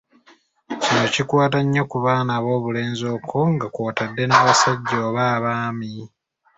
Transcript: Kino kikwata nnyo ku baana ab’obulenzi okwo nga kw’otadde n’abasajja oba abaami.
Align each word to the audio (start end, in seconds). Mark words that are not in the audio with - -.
Kino 0.81 1.05
kikwata 1.13 1.59
nnyo 1.63 1.83
ku 1.91 1.97
baana 2.05 2.31
ab’obulenzi 2.37 3.03
okwo 3.15 3.39
nga 3.53 3.67
kw’otadde 3.73 4.23
n’abasajja 4.27 4.95
oba 5.07 5.23
abaami. 5.37 5.93